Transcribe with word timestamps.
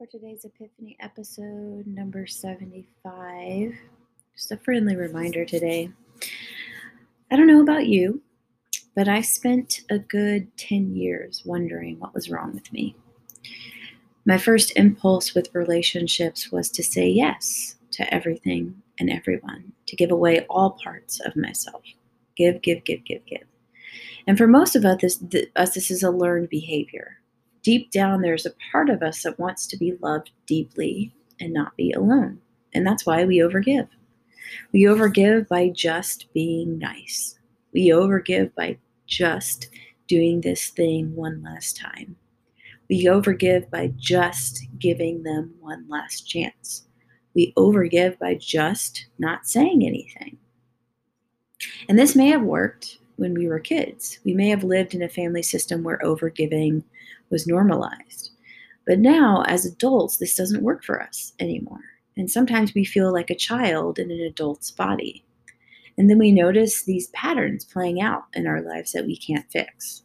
for 0.00 0.06
today's 0.06 0.46
Epiphany 0.46 0.96
episode 1.00 1.86
number 1.86 2.26
75. 2.26 3.74
Just 4.34 4.50
a 4.50 4.56
friendly 4.56 4.96
reminder 4.96 5.44
today. 5.44 5.90
I 7.30 7.36
don't 7.36 7.46
know 7.46 7.60
about 7.60 7.86
you, 7.86 8.22
but 8.96 9.08
I 9.08 9.20
spent 9.20 9.82
a 9.90 9.98
good 9.98 10.56
10 10.56 10.96
years 10.96 11.42
wondering 11.44 12.00
what 12.00 12.14
was 12.14 12.30
wrong 12.30 12.54
with 12.54 12.72
me. 12.72 12.96
My 14.24 14.38
first 14.38 14.72
impulse 14.74 15.34
with 15.34 15.54
relationships 15.54 16.50
was 16.50 16.70
to 16.70 16.82
say 16.82 17.06
yes 17.06 17.76
to 17.90 18.14
everything 18.14 18.80
and 18.98 19.10
everyone, 19.10 19.70
to 19.84 19.96
give 19.96 20.10
away 20.10 20.46
all 20.48 20.78
parts 20.82 21.20
of 21.20 21.36
myself. 21.36 21.82
Give, 22.38 22.62
give, 22.62 22.84
give, 22.84 23.04
give, 23.04 23.26
give. 23.26 23.44
And 24.26 24.38
for 24.38 24.46
most 24.46 24.76
of 24.76 24.86
us, 24.86 25.18
this, 25.20 25.46
us, 25.56 25.74
this 25.74 25.90
is 25.90 26.02
a 26.02 26.10
learned 26.10 26.48
behavior 26.48 27.19
deep 27.62 27.90
down, 27.90 28.22
there's 28.22 28.46
a 28.46 28.54
part 28.72 28.90
of 28.90 29.02
us 29.02 29.22
that 29.22 29.38
wants 29.38 29.66
to 29.68 29.76
be 29.76 29.96
loved 30.00 30.30
deeply 30.46 31.12
and 31.40 31.52
not 31.52 31.76
be 31.76 31.92
alone. 31.92 32.40
And 32.74 32.86
that's 32.86 33.06
why 33.06 33.24
we 33.24 33.38
overgive. 33.38 33.88
We 34.72 34.82
overgive 34.82 35.48
by 35.48 35.68
just 35.68 36.32
being 36.32 36.78
nice. 36.78 37.38
We 37.72 37.88
overgive 37.88 38.54
by 38.54 38.78
just 39.06 39.68
doing 40.06 40.40
this 40.40 40.68
thing 40.68 41.14
one 41.14 41.42
last 41.42 41.76
time. 41.76 42.16
We 42.88 43.04
overgive 43.04 43.70
by 43.70 43.92
just 43.96 44.66
giving 44.78 45.22
them 45.22 45.54
one 45.60 45.86
last 45.88 46.28
chance. 46.28 46.86
We 47.34 47.52
overgive 47.56 48.18
by 48.18 48.34
just 48.34 49.06
not 49.18 49.46
saying 49.46 49.86
anything. 49.86 50.36
And 51.88 51.98
this 51.98 52.16
may 52.16 52.28
have 52.28 52.42
worked 52.42 52.98
when 53.20 53.34
we 53.34 53.46
were 53.46 53.60
kids. 53.60 54.18
We 54.24 54.32
may 54.32 54.48
have 54.48 54.64
lived 54.64 54.94
in 54.94 55.02
a 55.02 55.08
family 55.08 55.42
system 55.42 55.84
where 55.84 55.98
overgiving 55.98 56.82
was 57.30 57.46
normalized. 57.46 58.30
But 58.86 58.98
now, 58.98 59.44
as 59.46 59.66
adults, 59.66 60.16
this 60.16 60.34
doesn't 60.34 60.64
work 60.64 60.82
for 60.82 61.00
us 61.00 61.34
anymore. 61.38 61.82
And 62.16 62.30
sometimes 62.30 62.74
we 62.74 62.84
feel 62.84 63.12
like 63.12 63.30
a 63.30 63.36
child 63.36 63.98
in 63.98 64.10
an 64.10 64.20
adult's 64.20 64.70
body. 64.70 65.24
And 65.98 66.08
then 66.08 66.18
we 66.18 66.32
notice 66.32 66.82
these 66.82 67.08
patterns 67.08 67.64
playing 67.64 68.00
out 68.00 68.24
in 68.34 68.46
our 68.46 68.62
lives 68.62 68.92
that 68.92 69.06
we 69.06 69.16
can't 69.16 69.50
fix. 69.52 70.02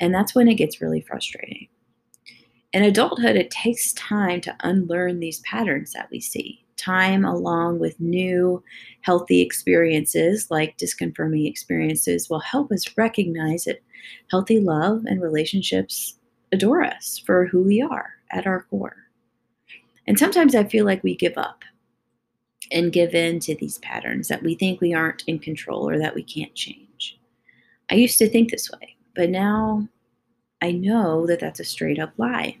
And 0.00 0.12
that's 0.12 0.34
when 0.34 0.48
it 0.48 0.54
gets 0.54 0.80
really 0.80 1.02
frustrating. 1.02 1.68
In 2.72 2.82
adulthood, 2.82 3.36
it 3.36 3.50
takes 3.50 3.92
time 3.92 4.40
to 4.42 4.56
unlearn 4.60 5.20
these 5.20 5.40
patterns 5.40 5.92
that 5.92 6.08
we 6.10 6.20
see 6.20 6.65
time 6.76 7.24
along 7.24 7.78
with 7.78 7.98
new 8.00 8.62
healthy 9.00 9.40
experiences 9.40 10.50
like 10.50 10.76
disconfirming 10.78 11.48
experiences 11.48 12.28
will 12.28 12.40
help 12.40 12.70
us 12.72 12.96
recognize 12.96 13.64
that 13.64 13.82
healthy 14.30 14.60
love 14.60 15.04
and 15.06 15.22
relationships 15.22 16.18
adore 16.52 16.82
us 16.82 17.22
for 17.24 17.46
who 17.46 17.62
we 17.62 17.80
are 17.80 18.10
at 18.30 18.46
our 18.46 18.62
core. 18.64 18.96
And 20.06 20.18
sometimes 20.18 20.54
I 20.54 20.64
feel 20.64 20.84
like 20.84 21.02
we 21.02 21.16
give 21.16 21.36
up 21.36 21.64
and 22.70 22.92
give 22.92 23.14
in 23.14 23.40
to 23.40 23.54
these 23.54 23.78
patterns 23.78 24.28
that 24.28 24.42
we 24.42 24.54
think 24.54 24.80
we 24.80 24.94
aren't 24.94 25.24
in 25.26 25.38
control 25.38 25.88
or 25.88 25.98
that 25.98 26.14
we 26.14 26.22
can't 26.22 26.54
change. 26.54 27.18
I 27.90 27.94
used 27.94 28.18
to 28.18 28.28
think 28.28 28.50
this 28.50 28.70
way, 28.70 28.96
but 29.14 29.30
now 29.30 29.88
I 30.62 30.72
know 30.72 31.26
that 31.26 31.40
that's 31.40 31.60
a 31.60 31.64
straight 31.64 31.98
up 31.98 32.12
lie. 32.16 32.58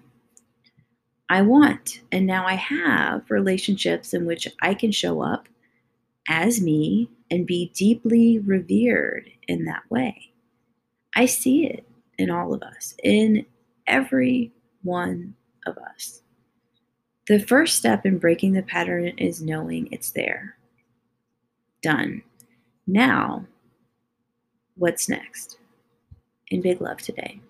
I 1.28 1.42
want. 1.42 2.00
And 2.12 2.26
now 2.26 2.46
I 2.46 2.54
have 2.54 3.30
relationships 3.30 4.14
in 4.14 4.26
which 4.26 4.48
I 4.60 4.74
can 4.74 4.92
show 4.92 5.22
up 5.22 5.48
as 6.28 6.60
me 6.60 7.10
and 7.30 7.46
be 7.46 7.72
deeply 7.74 8.38
revered 8.38 9.30
in 9.48 9.64
that 9.64 9.82
way. 9.90 10.30
I 11.14 11.26
see 11.26 11.66
it 11.66 11.86
in 12.18 12.30
all 12.30 12.54
of 12.54 12.62
us, 12.62 12.94
in 13.02 13.46
every 13.86 14.52
one 14.82 15.34
of 15.66 15.76
us. 15.78 16.22
The 17.26 17.40
first 17.40 17.76
step 17.76 18.06
in 18.06 18.18
breaking 18.18 18.52
the 18.52 18.62
pattern 18.62 19.08
is 19.18 19.42
knowing 19.42 19.88
it's 19.90 20.12
there. 20.12 20.56
Done. 21.82 22.22
Now, 22.86 23.46
what's 24.76 25.08
next? 25.08 25.58
In 26.48 26.60
big 26.60 26.80
love 26.80 26.98
today. 26.98 27.40